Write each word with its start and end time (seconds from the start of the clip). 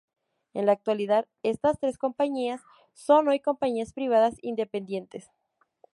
En 0.55 0.65
la 0.65 0.71
actualidad 0.71 1.27
estas 1.43 1.77
tres 1.79 1.99
compañías 1.99 2.63
son 2.95 3.27
hoy 3.27 3.39
compañías 3.39 3.93
privadas 3.93 4.33
independientes. 4.41 5.29